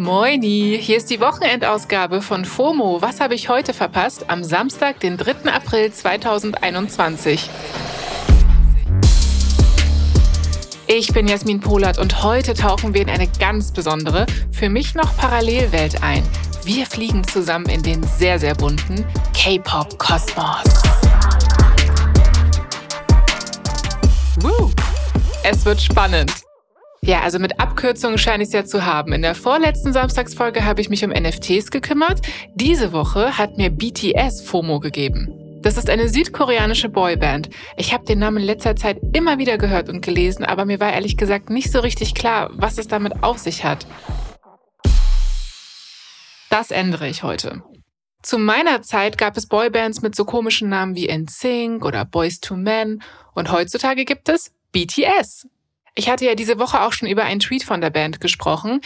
Moini, 0.00 0.78
hier 0.80 0.96
ist 0.96 1.10
die 1.10 1.20
Wochenendausgabe 1.20 2.22
von 2.22 2.46
FOMO. 2.46 3.02
Was 3.02 3.20
habe 3.20 3.34
ich 3.34 3.50
heute 3.50 3.74
verpasst? 3.74 4.30
Am 4.30 4.42
Samstag, 4.42 4.98
den 5.00 5.18
3. 5.18 5.52
April 5.52 5.92
2021. 5.92 7.50
Ich 10.86 11.12
bin 11.12 11.28
Jasmin 11.28 11.60
Polat 11.60 11.98
und 11.98 12.22
heute 12.22 12.54
tauchen 12.54 12.94
wir 12.94 13.02
in 13.02 13.10
eine 13.10 13.28
ganz 13.38 13.72
besondere, 13.72 14.24
für 14.50 14.70
mich 14.70 14.94
noch 14.94 15.14
Parallelwelt 15.18 16.02
ein. 16.02 16.22
Wir 16.64 16.86
fliegen 16.86 17.22
zusammen 17.28 17.68
in 17.68 17.82
den 17.82 18.02
sehr, 18.02 18.38
sehr 18.38 18.54
bunten 18.54 19.04
K-Pop-Kosmos. 19.34 20.82
Es 25.42 25.66
wird 25.66 25.82
spannend. 25.82 26.39
Ja, 27.10 27.22
also 27.22 27.40
mit 27.40 27.58
Abkürzungen 27.58 28.18
scheine 28.18 28.44
ich 28.44 28.50
es 28.50 28.52
ja 28.52 28.64
zu 28.64 28.86
haben. 28.86 29.12
In 29.12 29.22
der 29.22 29.34
vorletzten 29.34 29.92
Samstagsfolge 29.92 30.64
habe 30.64 30.80
ich 30.80 30.90
mich 30.90 31.04
um 31.04 31.10
NFTs 31.10 31.72
gekümmert. 31.72 32.20
Diese 32.54 32.92
Woche 32.92 33.36
hat 33.36 33.56
mir 33.56 33.68
BTS 33.68 34.42
FOMO 34.42 34.78
gegeben. 34.78 35.58
Das 35.60 35.76
ist 35.76 35.90
eine 35.90 36.08
südkoreanische 36.08 36.88
Boyband. 36.88 37.50
Ich 37.76 37.92
habe 37.92 38.04
den 38.04 38.20
Namen 38.20 38.36
in 38.36 38.44
letzter 38.44 38.76
Zeit 38.76 39.00
immer 39.12 39.38
wieder 39.38 39.58
gehört 39.58 39.88
und 39.88 40.02
gelesen, 40.02 40.44
aber 40.44 40.64
mir 40.66 40.78
war 40.78 40.92
ehrlich 40.92 41.16
gesagt 41.16 41.50
nicht 41.50 41.72
so 41.72 41.80
richtig 41.80 42.14
klar, 42.14 42.48
was 42.52 42.78
es 42.78 42.86
damit 42.86 43.24
auf 43.24 43.38
sich 43.38 43.64
hat. 43.64 43.88
Das 46.48 46.70
ändere 46.70 47.08
ich 47.08 47.24
heute. 47.24 47.64
Zu 48.22 48.38
meiner 48.38 48.82
Zeit 48.82 49.18
gab 49.18 49.36
es 49.36 49.48
Boybands 49.48 50.00
mit 50.00 50.14
so 50.14 50.24
komischen 50.24 50.68
Namen 50.68 50.94
wie 50.94 51.08
NSYNC 51.08 51.84
oder 51.84 52.04
Boys 52.04 52.38
to 52.38 52.54
Men 52.54 53.02
und 53.34 53.50
heutzutage 53.50 54.04
gibt 54.04 54.28
es 54.28 54.52
BTS. 54.70 55.48
Ich 56.00 56.08
hatte 56.08 56.24
ja 56.24 56.34
diese 56.34 56.58
Woche 56.58 56.80
auch 56.80 56.94
schon 56.94 57.10
über 57.10 57.24
einen 57.24 57.40
Tweet 57.40 57.62
von 57.62 57.82
der 57.82 57.90
Band 57.90 58.22
gesprochen. 58.22 58.80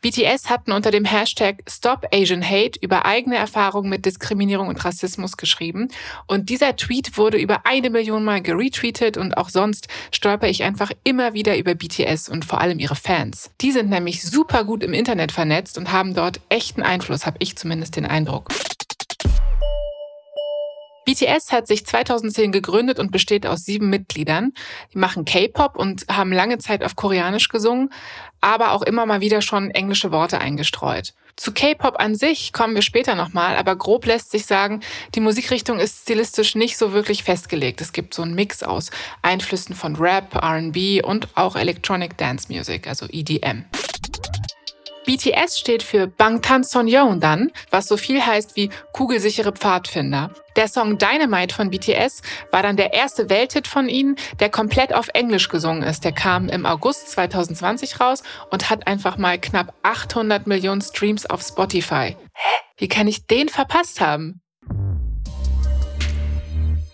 BTS 0.00 0.50
hatten 0.50 0.72
unter 0.72 0.90
dem 0.90 1.04
Hashtag 1.04 1.62
Stop 1.68 2.08
Asian 2.12 2.42
Hate 2.42 2.76
über 2.80 3.06
eigene 3.06 3.36
Erfahrungen 3.36 3.88
mit 3.88 4.04
Diskriminierung 4.04 4.66
und 4.66 4.84
Rassismus 4.84 5.36
geschrieben. 5.36 5.86
Und 6.26 6.48
dieser 6.48 6.74
Tweet 6.74 7.16
wurde 7.18 7.38
über 7.38 7.66
eine 7.66 7.88
Million 7.88 8.24
Mal 8.24 8.42
geretweetet 8.42 9.16
und 9.16 9.36
auch 9.36 9.48
sonst 9.48 9.86
stolper 10.10 10.48
ich 10.48 10.64
einfach 10.64 10.90
immer 11.04 11.34
wieder 11.34 11.56
über 11.56 11.76
BTS 11.76 12.28
und 12.28 12.44
vor 12.44 12.60
allem 12.60 12.80
ihre 12.80 12.96
Fans. 12.96 13.52
Die 13.60 13.70
sind 13.70 13.88
nämlich 13.88 14.24
super 14.24 14.64
gut 14.64 14.82
im 14.82 14.92
Internet 14.92 15.30
vernetzt 15.30 15.78
und 15.78 15.92
haben 15.92 16.14
dort 16.14 16.40
echten 16.48 16.82
Einfluss, 16.82 17.26
habe 17.26 17.36
ich 17.38 17.56
zumindest 17.56 17.94
den 17.94 18.06
Eindruck. 18.06 18.48
BTS 21.06 21.52
hat 21.52 21.68
sich 21.68 21.86
2010 21.86 22.52
gegründet 22.52 22.98
und 22.98 23.12
besteht 23.12 23.46
aus 23.46 23.64
sieben 23.64 23.88
Mitgliedern. 23.88 24.52
Die 24.92 24.98
machen 24.98 25.24
K-Pop 25.24 25.76
und 25.76 26.04
haben 26.10 26.32
lange 26.32 26.58
Zeit 26.58 26.84
auf 26.84 26.96
Koreanisch 26.96 27.48
gesungen, 27.48 27.90
aber 28.40 28.72
auch 28.72 28.82
immer 28.82 29.06
mal 29.06 29.20
wieder 29.20 29.40
schon 29.40 29.70
englische 29.70 30.10
Worte 30.12 30.40
eingestreut. 30.40 31.14
Zu 31.36 31.52
K-Pop 31.52 32.00
an 32.00 32.14
sich 32.14 32.52
kommen 32.52 32.74
wir 32.74 32.82
später 32.82 33.14
nochmal, 33.14 33.56
aber 33.56 33.76
grob 33.76 34.06
lässt 34.06 34.30
sich 34.30 34.46
sagen, 34.46 34.80
die 35.14 35.20
Musikrichtung 35.20 35.78
ist 35.78 36.02
stilistisch 36.02 36.54
nicht 36.54 36.76
so 36.76 36.92
wirklich 36.92 37.24
festgelegt. 37.24 37.80
Es 37.80 37.92
gibt 37.92 38.14
so 38.14 38.22
einen 38.22 38.34
Mix 38.34 38.62
aus 38.62 38.90
Einflüssen 39.22 39.76
von 39.76 39.96
Rap, 39.96 40.34
RB 40.34 41.04
und 41.04 41.28
auch 41.36 41.54
Electronic 41.54 42.16
Dance 42.16 42.50
Music, 42.50 42.88
also 42.88 43.06
EDM. 43.10 43.64
BTS 45.06 45.60
steht 45.60 45.84
für 45.84 46.08
Bangtan 46.08 46.64
Sonyeondan, 46.64 47.52
was 47.70 47.86
so 47.86 47.96
viel 47.96 48.26
heißt 48.26 48.56
wie 48.56 48.70
kugelsichere 48.92 49.52
Pfadfinder. 49.52 50.32
Der 50.56 50.66
Song 50.66 50.98
Dynamite 50.98 51.54
von 51.54 51.70
BTS 51.70 52.22
war 52.50 52.64
dann 52.64 52.76
der 52.76 52.92
erste 52.92 53.30
Welthit 53.30 53.68
von 53.68 53.88
ihnen, 53.88 54.16
der 54.40 54.50
komplett 54.50 54.92
auf 54.92 55.06
Englisch 55.14 55.48
gesungen 55.48 55.84
ist. 55.84 56.02
Der 56.02 56.10
kam 56.10 56.48
im 56.48 56.66
August 56.66 57.08
2020 57.12 58.00
raus 58.00 58.24
und 58.50 58.68
hat 58.68 58.88
einfach 58.88 59.16
mal 59.16 59.38
knapp 59.38 59.74
800 59.84 60.48
Millionen 60.48 60.80
Streams 60.80 61.24
auf 61.24 61.40
Spotify. 61.40 62.16
Hä? 62.32 62.56
Wie 62.76 62.88
kann 62.88 63.06
ich 63.06 63.26
den 63.28 63.48
verpasst 63.48 64.00
haben? 64.00 64.40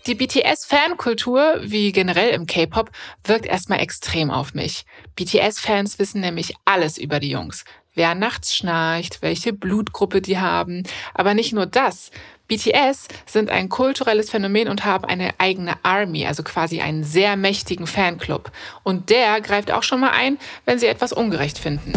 Die 0.05 0.15
BTS-Fankultur, 0.15 1.61
wie 1.63 1.93
generell 1.93 2.31
im 2.31 2.45
K-Pop, 2.45 2.91
wirkt 3.23 3.45
erstmal 3.45 3.79
extrem 3.79 4.29
auf 4.29 4.53
mich. 4.53 4.83
BTS-Fans 5.15 5.97
wissen 5.97 6.19
nämlich 6.19 6.53
alles 6.65 6.97
über 6.97 7.19
die 7.21 7.29
Jungs 7.29 7.63
wer 7.95 8.15
nachts 8.15 8.55
schnarcht, 8.55 9.21
welche 9.21 9.53
Blutgruppe 9.53 10.21
die 10.21 10.39
haben. 10.39 10.83
Aber 11.13 11.33
nicht 11.33 11.53
nur 11.53 11.65
das. 11.65 12.11
BTS 12.47 13.07
sind 13.25 13.49
ein 13.49 13.69
kulturelles 13.69 14.29
Phänomen 14.29 14.67
und 14.67 14.85
haben 14.85 15.05
eine 15.05 15.31
eigene 15.37 15.73
Army, 15.83 16.25
also 16.25 16.43
quasi 16.43 16.81
einen 16.81 17.03
sehr 17.03 17.35
mächtigen 17.37 17.87
Fanclub. 17.87 18.51
Und 18.83 19.09
der 19.09 19.39
greift 19.41 19.71
auch 19.71 19.83
schon 19.83 20.01
mal 20.01 20.11
ein, 20.11 20.37
wenn 20.65 20.79
sie 20.79 20.87
etwas 20.87 21.13
ungerecht 21.13 21.57
finden. 21.57 21.93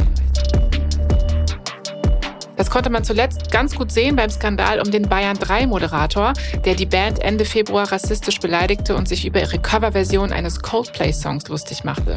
Das 2.56 2.70
konnte 2.70 2.88
man 2.88 3.04
zuletzt 3.04 3.50
ganz 3.50 3.76
gut 3.76 3.92
sehen 3.92 4.16
beim 4.16 4.30
Skandal 4.30 4.80
um 4.80 4.90
den 4.90 5.08
Bayern 5.08 5.36
3 5.36 5.66
Moderator, 5.66 6.32
der 6.64 6.74
die 6.74 6.86
Band 6.86 7.18
Ende 7.18 7.44
Februar 7.44 7.92
rassistisch 7.92 8.40
beleidigte 8.40 8.96
und 8.96 9.08
sich 9.08 9.26
über 9.26 9.40
ihre 9.40 9.58
Coverversion 9.58 10.32
eines 10.32 10.60
Coldplay-Songs 10.60 11.48
lustig 11.48 11.84
machte. 11.84 12.14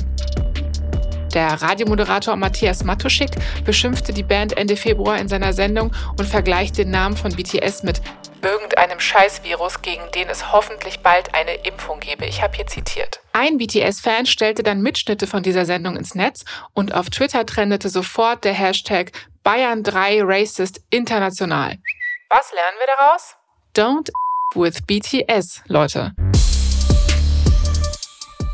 Der 1.33 1.61
Radiomoderator 1.61 2.35
Matthias 2.35 2.83
Matuschik 2.83 3.29
beschimpfte 3.63 4.13
die 4.13 4.23
Band 4.23 4.57
Ende 4.57 4.75
Februar 4.75 5.19
in 5.19 5.27
seiner 5.27 5.53
Sendung 5.53 5.91
und 6.17 6.25
vergleicht 6.25 6.77
den 6.77 6.89
Namen 6.89 7.15
von 7.15 7.31
BTS 7.35 7.83
mit 7.83 8.01
irgendeinem 8.41 8.99
Scheißvirus, 8.99 9.81
gegen 9.81 10.09
den 10.15 10.29
es 10.29 10.51
hoffentlich 10.51 11.01
bald 11.01 11.35
eine 11.35 11.53
Impfung 11.65 11.99
gebe. 11.99 12.25
Ich 12.25 12.41
habe 12.41 12.55
hier 12.55 12.67
zitiert. 12.67 13.19
Ein 13.33 13.57
BTS-Fan 13.57 14.25
stellte 14.25 14.63
dann 14.63 14.81
Mitschnitte 14.81 15.27
von 15.27 15.43
dieser 15.43 15.65
Sendung 15.65 15.97
ins 15.97 16.15
Netz 16.15 16.45
und 16.73 16.93
auf 16.93 17.09
Twitter 17.09 17.45
trendete 17.45 17.89
sofort 17.89 18.43
der 18.43 18.53
Hashtag 18.53 19.11
Bayern3 19.45 20.21
Racist 20.23 20.81
International. 20.89 21.77
Was 22.29 22.51
lernen 22.53 22.77
wir 22.79 22.87
daraus? 22.97 23.35
Don't 23.75 24.09
with 24.55 24.81
BTS, 24.85 25.61
Leute. 25.67 26.13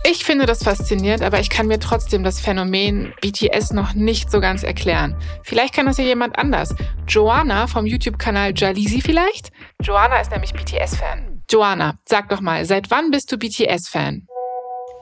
Ich 0.08 0.24
finde 0.24 0.46
das 0.46 0.64
faszinierend, 0.64 1.24
aber 1.24 1.40
ich 1.40 1.50
kann 1.50 1.66
mir 1.66 1.80
trotzdem 1.80 2.24
das 2.24 2.40
Phänomen 2.40 3.12
BTS 3.22 3.74
noch 3.74 3.96
nicht 3.96 4.30
so 4.30 4.40
ganz 4.40 4.62
erklären. 4.62 5.16
Vielleicht 5.42 5.74
kann 5.74 5.88
das 5.88 5.98
ja 5.98 6.04
jemand 6.04 6.38
anders. 6.38 6.76
Joanna 7.08 7.66
vom 7.66 7.88
YouTube-Kanal 7.88 8.54
Jalisi 8.56 9.02
vielleicht? 9.02 9.52
Joanna 9.82 10.22
ist 10.22 10.30
nämlich 10.30 10.54
BTS-Fan. 10.54 11.42
Joanna, 11.50 11.98
sag 12.08 12.30
doch 12.30 12.40
mal, 12.40 12.66
seit 12.66 12.92
wann 12.92 13.10
bist 13.10 13.32
du 13.32 13.38
BTS-Fan? 13.38 14.28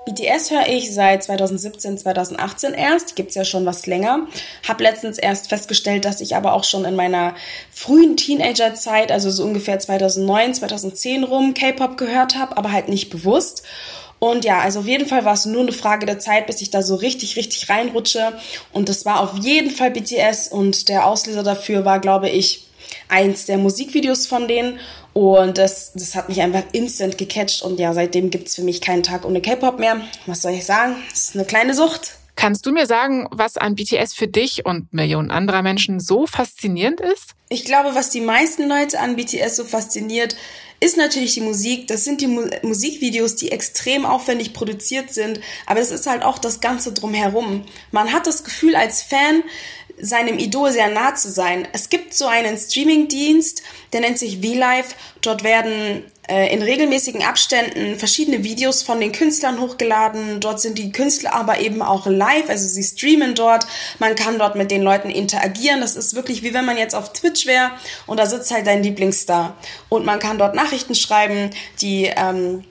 BTS 0.06 0.52
höre 0.52 0.68
ich 0.68 0.94
seit 0.94 1.24
2017, 1.24 1.97
2018 1.97 2.74
erst, 2.74 3.18
gibt's 3.18 3.35
ja 3.35 3.44
schon 3.44 3.66
was 3.66 3.85
länger. 3.88 4.28
Hab 4.68 4.80
letztens 4.80 5.18
erst 5.18 5.50
festgestellt, 5.50 6.06
dass 6.06 6.22
ich 6.22 6.35
aber 6.35 6.53
auch 6.53 6.64
schon 6.64 6.85
in 6.85 6.96
meiner 6.96 7.35
frühen 7.72 8.16
Teenagerzeit, 8.16 9.12
also 9.12 9.30
so 9.31 9.44
ungefähr 9.44 9.80
2009, 9.80 10.53
2010 10.56 11.24
rum, 11.25 11.53
K-Pop 11.53 11.97
gehört 11.97 12.38
habe, 12.38 12.56
aber 12.58 12.72
halt 12.72 12.88
nicht 12.88 13.09
bewusst. 13.09 13.64
Und 14.23 14.45
ja, 14.45 14.59
also 14.59 14.79
auf 14.79 14.88
jeden 14.88 15.06
Fall 15.06 15.25
war 15.25 15.34
es 15.34 15.44
nur 15.44 15.63
eine 15.63 15.73
Frage 15.73 16.06
der 16.06 16.17
Zeit, 16.17 16.47
bis 16.47 16.61
ich 16.61 16.69
da 16.69 16.81
so 16.81 16.95
richtig, 16.95 17.35
richtig 17.35 17.67
reinrutsche. 17.67 18.31
Und 18.72 18.88
das 18.88 19.06
war 19.06 19.19
auf 19.19 19.38
jeden 19.44 19.69
Fall 19.69 19.91
BTS 19.91 20.47
und 20.47 20.88
der 20.88 21.07
Auslöser 21.07 21.44
dafür 21.44 21.84
war, 21.84 22.00
glaube 22.00 22.29
ich, 22.29 22.66
eins 23.09 23.47
der 23.47 23.57
Musikvideos 23.57 24.25
von 24.25 24.47
denen. 24.47 24.79
Und 25.11 25.57
das, 25.57 25.91
das 25.94 26.16
hat 26.16 26.29
mich 26.29 26.41
einfach 26.41 26.63
instant 26.72 27.17
gecatcht. 27.17 27.63
Und 27.63 27.81
ja, 27.81 27.91
seitdem 27.91 28.29
gibt's 28.29 28.56
für 28.56 28.63
mich 28.63 28.79
keinen 28.79 29.03
Tag 29.03 29.25
ohne 29.25 29.41
K-Pop 29.41 29.78
mehr. 29.78 30.00
Was 30.25 30.41
soll 30.41 30.53
ich 30.53 30.63
sagen? 30.63 30.95
Das 31.09 31.25
ist 31.25 31.35
eine 31.35 31.44
kleine 31.44 31.73
Sucht. 31.73 32.13
Kannst 32.38 32.66
du 32.66 32.72
mir 32.72 32.88
sagen, 32.88 33.28
was 33.29 33.57
an 33.57 33.75
BTS 33.75 34.13
für 34.13 34.29
dich 34.29 34.66
und 34.66 34.94
Millionen 34.94 35.31
anderer 35.31 35.63
Menschen 35.63 36.00
so 36.00 36.28
faszinierend 36.28 37.01
ist? 37.01 37.31
Ich 37.50 37.66
glaube, 37.66 37.94
was 37.94 38.09
die 38.09 38.22
meisten 38.22 38.69
Leute 38.69 39.01
an 39.01 39.17
BTS 39.17 39.57
so 39.57 39.66
fasziniert, 39.66 40.38
ist 40.79 40.97
natürlich 40.97 41.34
die 41.34 41.41
Musik. 41.41 41.88
Das 41.88 42.03
sind 42.03 42.22
die 42.22 42.28
Mu 42.28 42.45
Musikvideos, 42.61 43.35
die 43.35 43.51
extrem 43.51 44.06
aufwendig 44.06 44.53
produziert 44.53 45.13
sind. 45.13 45.39
Aber 45.66 45.79
es 45.79 45.91
ist 45.91 46.07
halt 46.07 46.23
auch 46.23 46.38
das 46.38 46.61
Ganze 46.61 46.94
drumherum. 46.94 47.66
Man 47.91 48.11
hat 48.11 48.28
das 48.28 48.43
Gefühl 48.43 48.75
als 48.75 49.02
Fan, 49.02 49.43
seinem 49.99 50.40
Idol 50.40 50.72
sehr 50.72 50.90
nah 50.90 51.16
zu 51.16 51.29
sein. 51.29 51.67
Es 51.72 51.90
gibt 51.90 52.14
so 52.14 52.25
einen 52.25 52.58
Streaming-Dienst, 52.58 53.61
der 53.93 54.02
nennt 54.02 54.17
sich 54.17 54.40
V-Live. 54.41 54.96
Dort 55.22 55.43
werden 55.43 56.03
in 56.28 56.61
regelmäßigen 56.61 57.22
Abständen 57.22 57.99
verschiedene 57.99 58.43
Videos 58.43 58.81
von 58.81 59.02
den 59.02 59.11
Künstlern 59.11 59.59
hochgeladen. 59.59 60.40
Dort 60.40 60.61
sind 60.61 60.78
die 60.78 60.91
Künstler 60.91 61.34
aber 61.34 61.59
eben 61.59 61.81
auch 61.81 62.05
live, 62.05 62.49
also 62.49 62.67
sie 62.67 62.84
streamen 62.84 63.35
dort. 63.35 63.67
Man 63.99 64.16
kann 64.16 64.40
dort 64.40 64.55
mit 64.55 64.72
den 64.72 64.84
Leuten 64.84 65.09
interagieren. 65.09 65.81
Das 65.81 65.97
ist 65.97 66.16
wirklich 66.16 66.41
wie 66.41 66.53
wenn 66.53 66.66
man 66.66 66.78
jetzt 66.78 66.96
auf 66.96 67.11
Twitch 67.11 67.46
wäre 67.46 67.72
und 68.08 68.20
da 68.20 68.25
sitzt 68.25 68.52
halt 68.52 68.67
dein 68.67 68.84
Lieblingsstar. 68.84 69.58
Und 69.90 70.05
man 70.05 70.20
kann 70.20 70.37
dort 70.37 70.55
Nachrichten 70.55 70.96
schreiben, 70.96 71.49
die 71.81 72.05
ähm, 72.16 72.64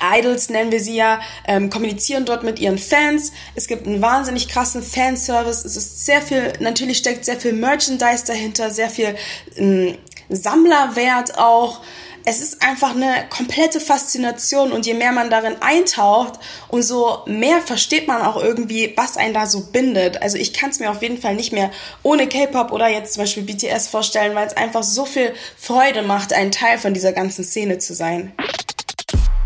Idols 0.00 0.50
nennen 0.50 0.72
wir 0.72 0.80
sie 0.80 0.96
ja, 0.96 1.20
ähm, 1.46 1.70
kommunizieren 1.70 2.24
dort 2.24 2.42
mit 2.42 2.58
ihren 2.58 2.78
Fans. 2.78 3.32
Es 3.54 3.66
gibt 3.66 3.86
einen 3.86 4.02
wahnsinnig 4.02 4.48
krassen 4.48 4.82
Fanservice. 4.82 5.64
Es 5.64 5.76
ist 5.76 6.04
sehr 6.04 6.20
viel, 6.20 6.52
natürlich 6.60 6.98
steckt 6.98 7.24
sehr 7.24 7.40
viel 7.40 7.52
Merchandise 7.52 8.24
dahinter, 8.26 8.70
sehr 8.70 8.90
viel 8.90 9.16
ähm, 9.56 9.96
Sammlerwert 10.28 11.38
auch. 11.38 11.80
Es 12.28 12.40
ist 12.40 12.60
einfach 12.60 12.90
eine 12.90 13.24
komplette 13.30 13.78
Faszination 13.78 14.72
und 14.72 14.84
je 14.84 14.94
mehr 14.94 15.12
man 15.12 15.30
darin 15.30 15.54
eintaucht, 15.60 16.40
umso 16.66 17.24
mehr 17.26 17.60
versteht 17.60 18.08
man 18.08 18.20
auch 18.20 18.36
irgendwie, 18.36 18.92
was 18.96 19.16
einen 19.16 19.32
da 19.32 19.46
so 19.46 19.60
bindet. 19.60 20.20
Also 20.20 20.36
ich 20.36 20.52
kann 20.52 20.70
es 20.70 20.80
mir 20.80 20.90
auf 20.90 21.02
jeden 21.02 21.18
Fall 21.18 21.36
nicht 21.36 21.52
mehr 21.52 21.70
ohne 22.02 22.26
K-Pop 22.26 22.72
oder 22.72 22.88
jetzt 22.88 23.14
zum 23.14 23.22
Beispiel 23.22 23.44
BTS 23.44 23.86
vorstellen, 23.86 24.34
weil 24.34 24.48
es 24.48 24.56
einfach 24.56 24.82
so 24.82 25.04
viel 25.04 25.34
Freude 25.56 26.02
macht, 26.02 26.32
ein 26.32 26.50
Teil 26.50 26.78
von 26.78 26.92
dieser 26.92 27.12
ganzen 27.12 27.44
Szene 27.44 27.78
zu 27.78 27.94
sein. 27.94 28.32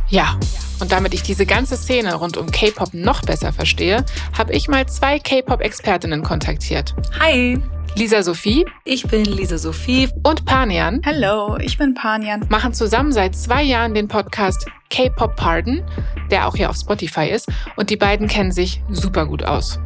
Ja, 0.08 0.40
und 0.80 0.90
damit 0.90 1.12
ich 1.12 1.22
diese 1.22 1.44
ganze 1.44 1.76
Szene 1.76 2.14
rund 2.14 2.38
um 2.38 2.50
K-Pop 2.50 2.94
noch 2.94 3.20
besser 3.20 3.52
verstehe, 3.52 4.06
habe 4.36 4.54
ich 4.54 4.68
mal 4.68 4.88
zwei 4.88 5.18
K-Pop-Expertinnen 5.18 6.22
kontaktiert. 6.22 6.94
Hi! 7.20 7.60
Lisa 7.96 8.22
Sophie. 8.22 8.64
Ich 8.84 9.06
bin 9.06 9.24
Lisa 9.24 9.58
Sophie. 9.58 10.08
Und 10.22 10.44
Panian. 10.44 11.00
Hallo, 11.04 11.56
ich 11.58 11.76
bin 11.76 11.94
Panian. 11.94 12.46
Machen 12.48 12.72
zusammen 12.72 13.12
seit 13.12 13.34
zwei 13.34 13.62
Jahren 13.62 13.94
den 13.94 14.08
Podcast 14.08 14.66
K-Pop 14.90 15.36
Pardon, 15.36 15.82
der 16.30 16.46
auch 16.46 16.56
hier 16.56 16.70
auf 16.70 16.76
Spotify 16.76 17.28
ist. 17.28 17.48
Und 17.76 17.90
die 17.90 17.96
beiden 17.96 18.28
kennen 18.28 18.52
sich 18.52 18.82
super 18.88 19.26
gut 19.26 19.42
aus. 19.44 19.78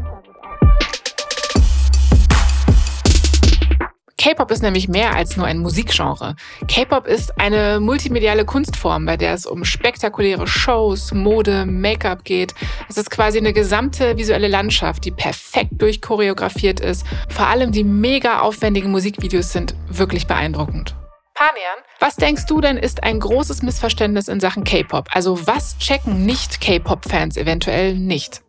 K-Pop 4.25 4.51
ist 4.51 4.63
nämlich 4.63 4.89
mehr 4.89 5.15
als 5.15 5.37
nur 5.37 5.45
ein 5.45 5.59
Musikgenre. 5.59 6.35
K-Pop 6.67 7.07
ist 7.07 7.39
eine 7.39 7.79
multimediale 7.79 8.47
Kunstform, 8.47 9.05
bei 9.05 9.19
der 9.19 9.35
es 9.35 9.45
um 9.45 9.67
spektakuläre 9.67 10.47
Shows, 10.47 11.13
Mode, 11.13 11.67
Make-up 11.67 12.25
geht. 12.25 12.55
Es 12.89 12.97
ist 12.97 13.11
quasi 13.11 13.37
eine 13.37 13.53
gesamte 13.53 14.17
visuelle 14.17 14.49
Landschaft, 14.49 15.05
die 15.05 15.11
perfekt 15.11 15.73
durchchoreografiert 15.77 16.81
ist. 16.81 17.05
Vor 17.29 17.49
allem 17.49 17.71
die 17.71 17.85
mega 17.85 18.41
aufwendigen 18.41 18.91
Musikvideos 18.91 19.53
sind 19.53 19.75
wirklich 19.89 20.27
beeindruckend. 20.27 20.95
Panian, 21.35 21.85
was 22.01 22.17
denkst 22.17 22.47
du 22.47 22.63
denn 22.63 22.79
ist 22.79 23.03
ein 23.03 23.21
großes 23.21 23.61
Missverständnis 23.61 24.29
in 24.29 24.41
Sachen 24.41 24.65
K-Pop? 24.65 25.09
Also 25.13 25.47
was 25.47 25.77
checken 25.77 26.25
nicht 26.25 26.63
K-Pop-Fans 26.63 27.37
eventuell 27.37 27.95
nicht? 27.95 28.44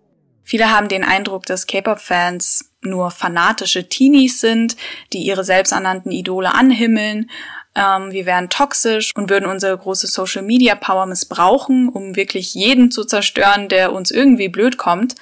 Viele 0.45 0.71
haben 0.71 0.87
den 0.87 1.03
Eindruck, 1.03 1.45
dass 1.47 1.65
K-Pop-Fans 1.65 2.71
nur 2.81 3.09
fanatische 3.09 3.89
Teenies 3.89 4.39
sind, 4.39 4.77
die 5.11 5.23
ihre 5.23 5.43
selbsternannten 5.43 6.11
Idole 6.11 6.53
anhimmeln. 6.53 7.31
Ähm, 7.73 8.11
wir 8.11 8.27
wären 8.27 8.49
toxisch 8.49 9.11
und 9.15 9.31
würden 9.31 9.49
unsere 9.49 9.75
große 9.75 10.05
Social-Media-Power 10.05 11.07
missbrauchen, 11.07 11.89
um 11.89 12.15
wirklich 12.15 12.53
jeden 12.53 12.91
zu 12.91 13.03
zerstören, 13.03 13.67
der 13.67 13.91
uns 13.91 14.11
irgendwie 14.11 14.47
blöd 14.47 14.77
kommt. 14.77 15.15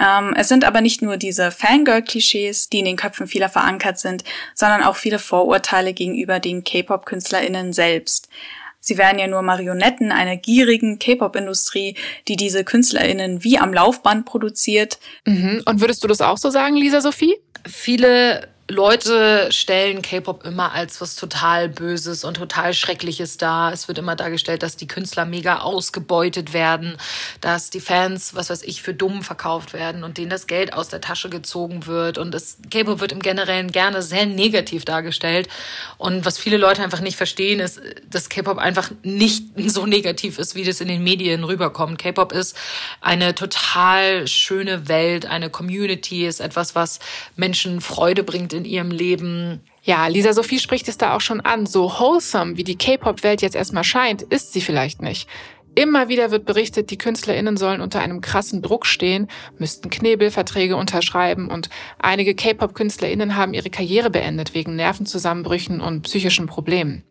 Ähm, 0.00 0.34
es 0.36 0.48
sind 0.48 0.64
aber 0.64 0.80
nicht 0.80 1.02
nur 1.02 1.18
diese 1.18 1.50
Fangirl-Klischees, 1.50 2.70
die 2.70 2.78
in 2.78 2.86
den 2.86 2.96
Köpfen 2.96 3.26
vieler 3.26 3.50
verankert 3.50 3.98
sind, 3.98 4.24
sondern 4.54 4.82
auch 4.82 4.96
viele 4.96 5.18
Vorurteile 5.18 5.92
gegenüber 5.92 6.40
den 6.40 6.64
K-Pop-KünstlerInnen 6.64 7.74
selbst. 7.74 8.28
Sie 8.84 8.98
wären 8.98 9.20
ja 9.20 9.28
nur 9.28 9.42
Marionetten 9.42 10.10
einer 10.10 10.36
gierigen 10.36 10.98
K-Pop-Industrie, 10.98 11.94
die 12.26 12.34
diese 12.34 12.64
KünstlerInnen 12.64 13.44
wie 13.44 13.56
am 13.56 13.72
Laufband 13.72 14.26
produziert. 14.26 14.98
Mhm. 15.24 15.62
Und 15.64 15.80
würdest 15.80 16.02
du 16.02 16.08
das 16.08 16.20
auch 16.20 16.36
so 16.36 16.50
sagen, 16.50 16.74
Lisa 16.74 17.00
Sophie? 17.00 17.36
Viele 17.64 18.48
Leute 18.72 19.52
stellen 19.52 20.00
K-Pop 20.00 20.46
immer 20.46 20.72
als 20.72 21.02
was 21.02 21.14
total 21.14 21.68
Böses 21.68 22.24
und 22.24 22.38
total 22.38 22.72
Schreckliches 22.72 23.36
dar. 23.36 23.70
Es 23.70 23.86
wird 23.86 23.98
immer 23.98 24.16
dargestellt, 24.16 24.62
dass 24.62 24.76
die 24.76 24.86
Künstler 24.86 25.26
mega 25.26 25.58
ausgebeutet 25.58 26.54
werden, 26.54 26.96
dass 27.42 27.68
die 27.68 27.80
Fans, 27.80 28.34
was 28.34 28.48
weiß 28.48 28.62
ich, 28.62 28.80
für 28.80 28.94
dumm 28.94 29.22
verkauft 29.22 29.74
werden 29.74 30.04
und 30.04 30.16
denen 30.16 30.30
das 30.30 30.46
Geld 30.46 30.72
aus 30.72 30.88
der 30.88 31.02
Tasche 31.02 31.28
gezogen 31.28 31.86
wird. 31.86 32.16
Und 32.16 32.34
K-Pop 32.70 33.00
wird 33.00 33.12
im 33.12 33.20
Generellen 33.20 33.70
gerne 33.70 34.00
sehr 34.00 34.24
negativ 34.24 34.86
dargestellt. 34.86 35.48
Und 35.98 36.24
was 36.24 36.38
viele 36.38 36.56
Leute 36.56 36.82
einfach 36.82 37.00
nicht 37.00 37.16
verstehen, 37.16 37.60
ist, 37.60 37.78
dass 38.08 38.30
K-Pop 38.30 38.56
einfach 38.56 38.90
nicht 39.02 39.44
so 39.66 39.84
negativ 39.84 40.38
ist, 40.38 40.54
wie 40.54 40.64
das 40.64 40.80
in 40.80 40.88
den 40.88 41.04
Medien 41.04 41.44
rüberkommt. 41.44 41.98
K-Pop 41.98 42.32
ist 42.32 42.56
eine 43.02 43.34
total 43.34 44.26
schöne 44.26 44.88
Welt, 44.88 45.26
eine 45.26 45.50
Community, 45.50 46.26
ist 46.26 46.40
etwas, 46.40 46.74
was 46.74 47.00
Menschen 47.36 47.82
Freude 47.82 48.22
bringt 48.22 48.54
in 48.54 48.61
ihrem 48.66 48.90
Leben. 48.90 49.60
Ja, 49.82 50.06
Lisa 50.06 50.32
Sophie 50.32 50.58
spricht 50.58 50.88
es 50.88 50.98
da 50.98 51.16
auch 51.16 51.20
schon 51.20 51.40
an. 51.40 51.66
So 51.66 51.90
wholesome, 51.90 52.56
wie 52.56 52.64
die 52.64 52.76
K-Pop-Welt 52.76 53.42
jetzt 53.42 53.56
erstmal 53.56 53.84
scheint, 53.84 54.22
ist 54.22 54.52
sie 54.52 54.60
vielleicht 54.60 55.02
nicht. 55.02 55.28
Immer 55.74 56.08
wieder 56.08 56.30
wird 56.30 56.44
berichtet, 56.44 56.90
die 56.90 56.98
KünstlerInnen 56.98 57.56
sollen 57.56 57.80
unter 57.80 58.00
einem 58.00 58.20
krassen 58.20 58.60
Druck 58.60 58.84
stehen, 58.84 59.28
müssten 59.58 59.88
Knebelverträge 59.88 60.76
unterschreiben 60.76 61.48
und 61.48 61.70
einige 61.98 62.34
K-Pop-KünstlerInnen 62.34 63.36
haben 63.36 63.54
ihre 63.54 63.70
Karriere 63.70 64.10
beendet 64.10 64.52
wegen 64.52 64.76
Nervenzusammenbrüchen 64.76 65.80
und 65.80 66.02
psychischen 66.02 66.46
Problemen. 66.46 67.04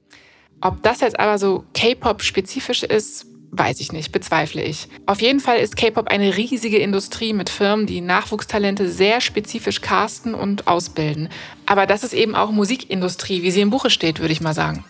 Ob 0.61 0.83
das 0.83 1.01
jetzt 1.01 1.19
aber 1.19 1.39
so 1.39 1.65
K-Pop-spezifisch 1.73 2.83
ist, 2.83 3.25
Weiß 3.53 3.81
ich 3.81 3.91
nicht, 3.91 4.13
bezweifle 4.13 4.63
ich. 4.63 4.87
Auf 5.05 5.21
jeden 5.21 5.41
Fall 5.41 5.59
ist 5.59 5.75
K-Pop 5.75 6.07
eine 6.07 6.37
riesige 6.37 6.77
Industrie 6.77 7.33
mit 7.33 7.49
Firmen, 7.49 7.85
die 7.85 7.99
Nachwuchstalente 7.99 8.89
sehr 8.89 9.19
spezifisch 9.19 9.81
casten 9.81 10.33
und 10.33 10.67
ausbilden. 10.67 11.27
Aber 11.65 11.85
das 11.85 12.05
ist 12.05 12.13
eben 12.13 12.33
auch 12.33 12.51
Musikindustrie, 12.51 13.43
wie 13.43 13.51
sie 13.51 13.59
im 13.59 13.69
Buche 13.69 13.89
steht, 13.89 14.21
würde 14.21 14.31
ich 14.31 14.39
mal 14.39 14.53
sagen. 14.53 14.85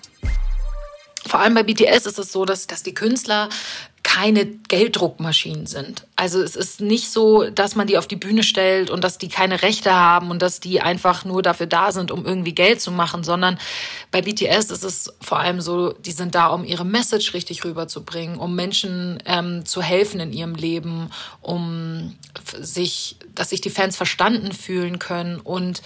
Vor 1.25 1.39
allem 1.39 1.55
bei 1.55 1.63
BTS 1.63 2.05
ist 2.05 2.19
es 2.19 2.31
so, 2.31 2.45
dass, 2.45 2.67
dass 2.67 2.83
die 2.83 2.93
Künstler 2.93 3.49
keine 4.13 4.45
Gelddruckmaschinen 4.45 5.67
sind. 5.67 6.05
Also 6.17 6.41
es 6.41 6.57
ist 6.57 6.81
nicht 6.81 7.09
so, 7.09 7.49
dass 7.49 7.75
man 7.75 7.87
die 7.87 7.97
auf 7.97 8.07
die 8.07 8.17
Bühne 8.17 8.43
stellt 8.43 8.89
und 8.89 9.05
dass 9.05 9.17
die 9.17 9.29
keine 9.29 9.61
Rechte 9.61 9.93
haben 9.93 10.31
und 10.31 10.41
dass 10.41 10.59
die 10.59 10.81
einfach 10.81 11.23
nur 11.23 11.41
dafür 11.41 11.65
da 11.65 11.93
sind, 11.93 12.11
um 12.11 12.25
irgendwie 12.25 12.53
Geld 12.53 12.81
zu 12.81 12.91
machen, 12.91 13.23
sondern 13.23 13.57
bei 14.11 14.21
BTS 14.21 14.69
ist 14.69 14.83
es 14.83 15.13
vor 15.21 15.39
allem 15.39 15.61
so, 15.61 15.93
die 15.93 16.11
sind 16.11 16.35
da, 16.35 16.47
um 16.47 16.65
ihre 16.65 16.83
Message 16.83 17.33
richtig 17.33 17.63
rüberzubringen, 17.63 18.35
um 18.35 18.53
Menschen 18.53 19.23
ähm, 19.25 19.65
zu 19.65 19.81
helfen 19.81 20.19
in 20.19 20.33
ihrem 20.33 20.55
Leben, 20.55 21.09
um 21.39 22.17
sich, 22.59 23.15
dass 23.33 23.51
sich 23.51 23.61
die 23.61 23.69
Fans 23.69 23.95
verstanden 23.95 24.51
fühlen 24.51 24.99
können 24.99 25.39
und 25.39 25.81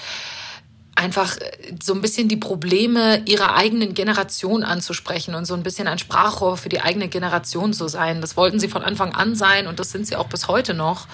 einfach 0.95 1.37
äh, 1.37 1.75
so 1.81 1.93
ein 1.93 2.01
bisschen 2.01 2.27
die 2.27 2.37
Probleme 2.37 3.21
ihrer 3.25 3.55
eigenen 3.55 3.93
Generation 3.93 4.63
anzusprechen 4.63 5.35
und 5.35 5.45
so 5.45 5.53
ein 5.53 5.63
bisschen 5.63 5.87
ein 5.87 5.99
Sprachrohr 5.99 6.57
für 6.57 6.69
die 6.69 6.81
eigene 6.81 7.07
Generation 7.07 7.73
zu 7.73 7.87
sein. 7.87 8.21
Das 8.21 8.37
wollten 8.37 8.59
sie 8.59 8.69
von 8.69 8.81
Anfang 8.81 9.13
an 9.13 9.35
sein 9.35 9.67
und 9.67 9.79
das 9.79 9.91
sind 9.91 10.07
sie 10.07 10.15
auch 10.15 10.27
bis 10.27 10.47
heute 10.47 10.73
noch. 10.73 11.07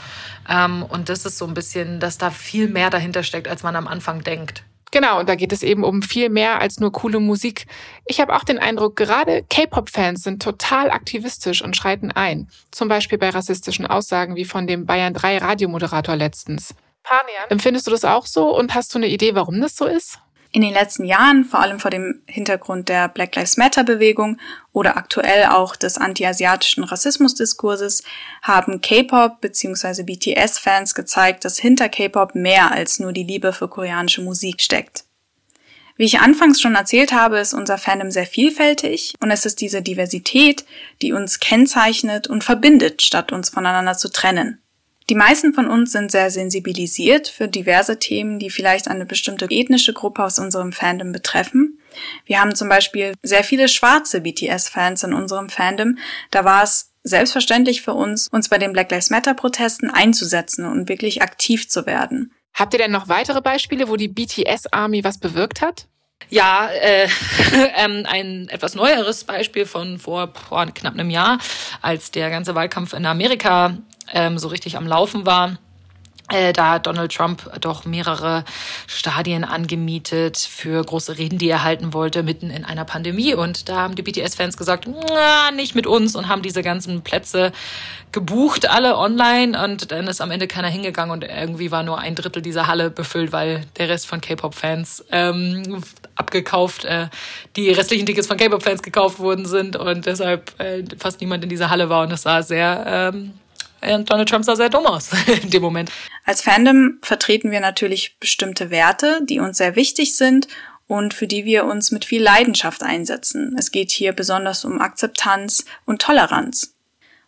Ähm, 0.48 0.84
und 0.84 1.10
das 1.10 1.26
ist 1.26 1.38
so 1.38 1.46
ein 1.46 1.54
bisschen, 1.54 2.00
dass 2.00 2.18
da 2.18 2.30
viel 2.30 2.68
mehr 2.68 2.90
dahinter 2.90 3.24
steckt, 3.24 3.48
als 3.48 3.64
man 3.64 3.76
am 3.76 3.88
Anfang 3.88 4.24
denkt. 4.24 4.64
Genau, 4.94 5.22
und 5.22 5.30
da 5.30 5.36
geht 5.36 5.54
es 5.54 5.64
eben 5.64 5.86
um 5.86 6.02
viel 6.02 6.28
mehr 6.30 6.60
als 6.60 6.82
nur 6.82 6.92
coole 6.92 7.22
Musik. 7.22 7.66
Ich 8.06 8.20
habe 8.20 8.36
auch 8.36 8.44
den 8.44 8.60
Eindruck, 8.60 8.98
gerade 8.98 9.46
K-Pop-Fans 9.50 10.22
sind 10.22 10.44
total 10.44 10.92
aktivistisch 10.92 11.64
und 11.64 11.78
schreiten 11.78 12.12
ein. 12.12 12.50
Zum 12.72 12.90
Beispiel 12.90 13.18
bei 13.18 13.30
rassistischen 13.30 13.88
Aussagen 13.88 14.36
wie 14.36 14.44
von 14.44 14.68
dem 14.68 14.86
Bayern 14.86 15.14
3 15.14 15.38
Radiomoderator 15.38 16.18
letztens. 16.18 16.76
Panian. 17.04 17.50
Empfindest 17.50 17.88
du 17.88 17.92
das 17.92 18.06
auch 18.06 18.26
so 18.26 18.56
und 18.56 18.74
hast 18.74 18.94
du 18.94 19.00
eine 19.00 19.08
Idee, 19.08 19.36
warum 19.36 19.60
das 19.62 19.76
so 19.76 19.86
ist? 19.86 20.20
In 20.54 20.62
den 20.62 20.74
letzten 20.74 21.06
Jahren, 21.06 21.46
vor 21.46 21.62
allem 21.62 21.80
vor 21.80 21.92
dem 21.92 22.24
Hintergrund 22.28 22.90
der 22.90 23.08
Black 23.08 23.36
Lives 23.38 23.56
Matter 23.56 23.86
Bewegung 23.86 24.38
oder 24.74 24.98
aktuell 24.98 25.46
auch 25.46 25.78
des 25.78 25.98
anti-asiatischen 25.98 26.84
Rassismusdiskurses, 26.84 28.04
haben 28.42 28.82
K-Pop 28.82 29.40
bzw. 29.40 30.04
BTS-Fans 30.04 30.94
gezeigt, 30.94 31.46
dass 31.46 31.58
hinter 31.58 31.88
K-Pop 31.88 32.36
mehr 32.36 32.72
als 32.72 33.00
nur 33.00 33.14
die 33.14 33.24
Liebe 33.24 33.54
für 33.54 33.70
koreanische 33.70 34.22
Musik 34.22 34.60
steckt. 34.60 35.06
Wie 35.96 36.06
ich 36.06 36.20
anfangs 36.20 36.60
schon 36.60 36.76
erzählt 36.76 37.14
habe, 37.14 37.40
ist 37.40 37.54
unser 37.54 37.78
Fandom 37.78 38.12
sehr 38.12 38.26
vielfältig 38.26 39.14
und 39.22 39.32
es 39.32 39.46
ist 39.46 39.62
diese 39.62 39.82
Diversität, 39.82 40.66
die 41.02 41.14
uns 41.14 41.40
kennzeichnet 41.40 42.28
und 42.28 42.44
verbindet, 42.44 43.02
statt 43.02 43.32
uns 43.32 43.50
voneinander 43.50 43.96
zu 43.96 44.10
trennen. 44.10 44.61
Die 45.12 45.16
meisten 45.16 45.54
von 45.54 45.68
uns 45.68 45.92
sind 45.92 46.10
sehr 46.10 46.32
sensibilisiert 46.32 47.28
für 47.28 47.50
diverse 47.50 48.00
Themen, 48.00 48.40
die 48.40 48.50
vielleicht 48.50 48.88
eine 48.88 49.06
bestimmte 49.06 49.46
ethnische 49.50 49.92
Gruppe 49.92 50.24
aus 50.24 50.40
unserem 50.40 50.72
Fandom 50.72 51.12
betreffen. 51.12 51.82
Wir 52.26 52.40
haben 52.40 52.56
zum 52.56 52.70
Beispiel 52.70 53.16
sehr 53.22 53.44
viele 53.44 53.68
schwarze 53.68 54.22
BTS-Fans 54.22 55.04
in 55.04 55.12
unserem 55.14 55.50
Fandom. 55.50 55.98
Da 56.32 56.46
war 56.46 56.64
es 56.64 56.94
selbstverständlich 57.04 57.82
für 57.82 57.94
uns, 57.94 58.30
uns 58.32 58.48
bei 58.48 58.58
den 58.58 58.72
Black 58.72 58.90
Lives 58.90 59.10
Matter-Protesten 59.10 59.90
einzusetzen 59.90 60.66
und 60.66 60.88
wirklich 60.88 61.22
aktiv 61.22 61.68
zu 61.68 61.86
werden. 61.86 62.32
Habt 62.54 62.74
ihr 62.74 62.80
denn 62.80 62.92
noch 62.92 63.10
weitere 63.10 63.42
Beispiele, 63.42 63.90
wo 63.90 63.98
die 63.98 64.08
BTS-Army 64.08 65.04
was 65.04 65.18
bewirkt 65.20 65.60
hat? 65.60 65.90
Ja, 66.30 66.70
äh, 66.70 67.10
ähm, 67.76 68.06
ein 68.08 68.48
etwas 68.48 68.76
neueres 68.76 69.26
Beispiel 69.26 69.66
von 69.66 70.00
vor 70.00 70.28
boah, 70.28 70.66
knapp 70.68 70.94
einem 70.94 71.10
Jahr, 71.10 71.40
als 71.82 72.12
der 72.12 72.30
ganze 72.30 72.56
Wahlkampf 72.56 72.94
in 72.94 73.06
Amerika 73.06 73.78
ähm, 74.14 74.38
so 74.38 74.48
richtig 74.48 74.78
am 74.78 74.88
Laufen 74.88 75.26
war. 75.26 75.58
Äh, 76.32 76.54
da 76.54 76.72
hat 76.72 76.88
Donald 76.88 77.14
Trump 77.14 77.50
doch 77.60 77.84
mehrere 77.84 78.46
Stadien 78.88 79.44
angemietet 79.44 80.38
für 80.38 80.82
große 80.82 81.18
Reden, 81.18 81.38
die 81.38 81.50
er 81.50 81.64
halten 81.64 81.94
wollte, 81.94 82.24
mitten 82.24 82.50
in 82.50 82.64
einer 82.64 82.86
Pandemie. 82.86 83.34
Und 83.34 83.68
da 83.68 83.78
haben 83.78 83.96
die 83.96 84.02
BTS-Fans 84.02 84.56
gesagt, 84.56 84.88
nicht 85.56 85.76
mit 85.76 85.88
uns 85.88 86.16
und 86.16 86.30
haben 86.30 86.42
diese 86.42 86.62
ganzen 86.62 87.02
Plätze 87.02 87.52
gebucht, 88.14 88.70
alle 88.70 88.98
online. 88.98 89.62
Und 89.62 89.92
dann 89.92 90.08
ist 90.08 90.22
am 90.22 90.32
Ende 90.32 90.48
keiner 90.48 90.70
hingegangen 90.70 91.12
und 91.12 91.24
irgendwie 91.24 91.72
war 91.72 91.84
nur 91.84 92.00
ein 92.00 92.16
Drittel 92.16 92.42
dieser 92.42 92.68
Halle 92.68 92.90
befüllt, 92.90 93.34
weil 93.34 93.66
der 93.78 93.90
Rest 93.90 94.08
von 94.08 94.22
K-Pop-Fans 94.22 95.04
ähm, 95.12 95.84
abgekauft, 96.16 96.86
äh, 96.86 97.08
die 97.58 97.72
restlichen 97.72 98.06
Tickets 98.06 98.28
von 98.28 98.38
K-Pop-Fans 98.38 98.84
gekauft 98.84 99.20
worden 99.20 99.46
sind 99.46 99.76
und 99.76 100.06
deshalb 100.06 100.58
äh, 100.60 100.84
fast 100.98 101.20
niemand 101.20 101.44
in 101.44 101.50
dieser 101.50 101.70
Halle 101.70 101.90
war 101.90 102.04
und 102.04 102.12
es 102.12 102.22
sah 102.22 102.42
sehr 102.42 102.84
ähm, 102.88 103.34
Donald 103.82 104.30
Trump 104.30 104.46
sah 104.46 104.56
sehr 104.56 104.70
dumm 104.70 104.86
aus 104.86 105.10
in 105.44 105.50
dem 105.50 105.62
Moment. 105.62 105.92
Als 106.26 106.42
Fandom 106.42 107.00
vertreten 107.02 107.52
wir 107.52 107.60
natürlich 107.60 108.18
bestimmte 108.20 108.70
Werte, 108.70 109.22
die 109.24 109.40
uns 109.40 109.58
sehr 109.58 109.76
wichtig 109.76 110.16
sind 110.16 110.48
und 110.88 111.14
für 111.14 111.28
die 111.28 111.46
wir 111.46 111.66
uns 111.66 111.92
mit 111.92 112.06
viel 112.06 112.22
Leidenschaft 112.22 112.84
einsetzen. 112.84 113.56
Es 113.58 113.72
geht 113.72 113.92
hier 113.92 114.14
besonders 114.14 114.66
um 114.66 114.82
Akzeptanz 114.82 115.66
und 115.86 116.02
Toleranz. 116.02 116.76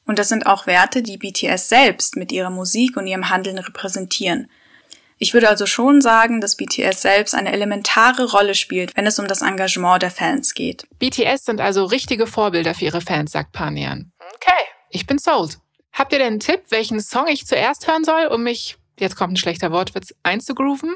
Und 0.05 0.19
das 0.19 0.29
sind 0.29 0.45
auch 0.45 0.67
Werte, 0.67 1.01
die 1.01 1.17
BTS 1.17 1.69
selbst 1.69 2.17
mit 2.17 2.31
ihrer 2.31 2.49
Musik 2.49 2.97
und 2.97 3.07
ihrem 3.07 3.29
Handeln 3.29 3.57
repräsentieren. 3.57 4.49
Ich 5.17 5.33
würde 5.33 5.47
also 5.47 5.65
schon 5.65 6.01
sagen, 6.01 6.41
dass 6.41 6.57
BTS 6.57 7.01
selbst 7.01 7.33
eine 7.33 7.53
elementare 7.53 8.29
Rolle 8.29 8.55
spielt, 8.55 8.97
wenn 8.97 9.07
es 9.07 9.19
um 9.19 9.27
das 9.27 9.41
Engagement 9.41 10.01
der 10.01 10.11
Fans 10.11 10.53
geht. 10.53 10.85
BTS 10.99 11.45
sind 11.45 11.61
also 11.61 11.85
richtige 11.85 12.27
Vorbilder 12.27 12.73
für 12.73 12.85
ihre 12.85 12.99
Fans, 12.99 13.31
sagt 13.31 13.53
Panian. 13.53 14.11
Okay, 14.35 14.63
ich 14.89 15.07
bin 15.07 15.19
sold. 15.19 15.59
Habt 15.93 16.11
ihr 16.11 16.19
denn 16.19 16.27
einen 16.27 16.39
Tipp, 16.39 16.63
welchen 16.69 16.99
Song 16.99 17.27
ich 17.27 17.45
zuerst 17.45 17.87
hören 17.87 18.03
soll, 18.03 18.25
um 18.27 18.43
mich, 18.43 18.77
jetzt 18.99 19.15
kommt 19.15 19.33
ein 19.33 19.37
schlechter 19.37 19.71
Wortwitz, 19.71 20.13
einzugrooven? 20.23 20.95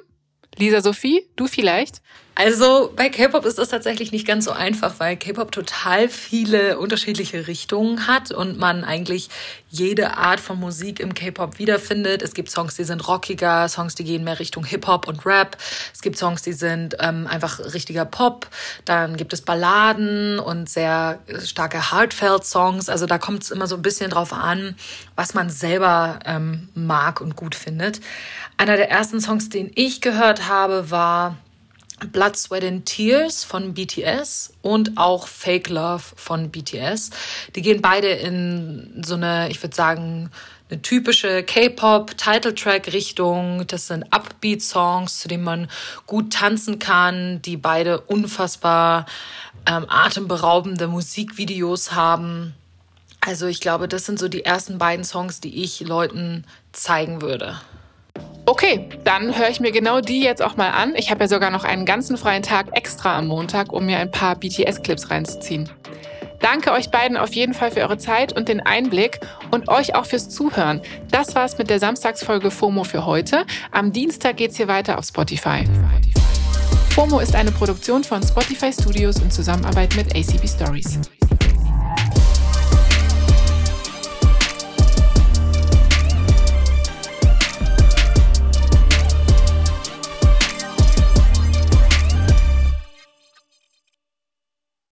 Lisa 0.56 0.82
Sophie, 0.82 1.30
du 1.36 1.46
vielleicht? 1.48 2.02
Also 2.40 2.94
bei 2.96 3.10
K-Pop 3.10 3.46
ist 3.46 3.58
das 3.58 3.70
tatsächlich 3.70 4.12
nicht 4.12 4.28
ganz 4.28 4.46
so 4.46 4.52
einfach, 4.52 5.00
weil 5.00 5.18
K-Pop 5.18 5.52
total 5.52 6.08
viele 6.08 6.78
unterschiedliche 6.78 7.48
Richtungen 7.48 8.06
hat 8.06 8.30
und 8.30 8.60
man 8.60 8.84
eigentlich 8.84 9.30
jede 9.70 10.18
Art 10.18 10.40
von 10.40 10.60
Musik 10.60 11.00
im 11.00 11.16
K-Pop 11.16 11.58
wiederfindet. 11.58 12.22
Es 12.22 12.36
gibt 12.36 12.52
Songs, 12.52 12.76
die 12.76 12.84
sind 12.84 13.08
rockiger, 13.08 13.68
Songs, 13.68 13.96
die 13.96 14.04
gehen 14.04 14.24
mehr 14.24 14.38
Richtung 14.38 14.64
Hip-Hop 14.66 15.08
und 15.08 15.26
Rap. 15.26 15.58
Es 15.92 16.04
gibt 16.04 16.16
Songs, 16.20 16.44
die 16.44 16.54
sind 16.54 16.96
ähm, 17.00 17.26
einfach 17.26 17.74
richtiger 17.74 18.06
Pop. 18.06 18.48
Dann 18.86 19.18
gibt 19.18 19.34
es 19.34 19.42
Balladen 19.42 20.38
und 20.38 20.70
sehr 20.70 21.18
starke 21.44 21.92
Heartfelt-Songs. 21.92 22.88
Also 22.88 23.08
da 23.08 23.18
kommt 23.18 23.42
es 23.42 23.50
immer 23.50 23.66
so 23.66 23.78
ein 23.78 23.82
bisschen 23.82 24.12
drauf 24.12 24.32
an, 24.32 24.76
was 25.16 25.34
man 25.34 25.50
selber 25.50 26.20
ähm, 26.24 26.70
mag 26.76 27.20
und 27.20 27.36
gut 27.36 27.56
findet. 27.56 28.00
Einer 28.58 28.78
der 28.78 28.92
ersten 28.92 29.22
Songs, 29.22 29.50
den 29.50 29.72
ich 29.74 30.02
gehört 30.02 30.48
habe, 30.48 30.92
war 30.92 31.36
Blood, 32.12 32.38
Sweat 32.38 32.64
and 32.64 32.86
Tears 32.86 33.44
von 33.44 33.74
BTS 33.74 34.54
und 34.62 34.96
auch 34.98 35.28
Fake 35.28 35.70
Love 35.70 36.04
von 36.16 36.52
BTS. 36.52 37.10
Die 37.56 37.64
gehen 37.64 37.82
beide 37.82 38.10
in 38.10 39.02
so 39.04 39.16
eine, 39.16 39.50
ich 39.50 39.64
würde 39.64 39.76
sagen, 39.76 40.30
eine 40.70 40.82
typische 40.82 41.44
K-Pop-Title-Track-Richtung. 41.44 43.66
Das 43.68 43.88
sind 43.88 44.06
Upbeat-Songs, 44.12 45.20
zu 45.20 45.28
denen 45.28 45.44
man 45.44 45.68
gut 46.06 46.34
tanzen 46.34 46.78
kann, 46.78 47.42
die 47.42 47.58
beide 47.58 48.02
unfassbar 48.02 49.08
ähm, 49.66 49.88
atemberaubende 49.90 50.88
Musikvideos 50.88 51.94
haben. 51.94 52.54
Also 53.22 53.48
ich 53.48 53.60
glaube, 53.60 53.88
das 53.88 54.06
sind 54.06 54.20
so 54.20 54.28
die 54.28 54.46
ersten 54.46 54.78
beiden 54.78 55.04
Songs, 55.04 55.42
die 55.42 55.64
ich 55.64 55.80
Leuten 55.80 56.46
zeigen 56.74 57.22
würde. 57.22 57.60
Okay, 58.46 58.88
dann 59.04 59.38
höre 59.38 59.50
ich 59.50 59.60
mir 59.60 59.72
genau 59.72 60.00
die 60.00 60.22
jetzt 60.22 60.42
auch 60.42 60.56
mal 60.56 60.70
an. 60.70 60.94
Ich 60.96 61.12
habe 61.12 61.26
ja 61.26 61.28
sogar 61.28 61.52
noch 61.52 61.66
einen 61.66 61.86
ganzen 61.86 62.18
freien 62.18 62.44
Tag 62.44 62.68
extra 62.72 63.18
am 63.18 63.28
Montag, 63.28 63.74
um 63.74 63.86
mir 63.86 63.98
ein 63.98 64.10
paar 64.10 64.36
BTS-Clips 64.36 65.12
reinzuziehen. 65.12 65.70
Danke 66.40 66.72
euch 66.72 66.90
beiden 66.90 67.18
auf 67.18 67.34
jeden 67.34 67.54
Fall 67.54 67.72
für 67.72 67.82
eure 67.82 67.98
Zeit 67.98 68.34
und 68.34 68.48
den 68.48 68.62
Einblick 68.62 69.20
und 69.52 69.70
euch 69.70 69.96
auch 69.96 70.06
fürs 70.06 70.30
Zuhören. 70.30 70.82
Das 71.12 71.36
war's 71.36 71.58
mit 71.58 71.70
der 71.70 71.80
Samstagsfolge 71.80 72.52
FOMO 72.52 72.84
für 72.84 73.06
heute. 73.06 73.46
Am 73.72 73.92
Dienstag 73.92 74.38
geht's 74.38 74.58
hier 74.58 74.68
weiter 74.68 74.98
auf 74.98 75.06
Spotify. 75.06 75.64
FOMO 76.92 77.20
ist 77.20 77.36
eine 77.36 77.52
Produktion 77.52 78.04
von 78.04 78.24
Spotify 78.24 78.72
Studios 78.72 79.20
in 79.20 79.30
Zusammenarbeit 79.32 79.96
mit 79.96 80.16
ACB 80.16 80.48
Stories. 80.48 81.00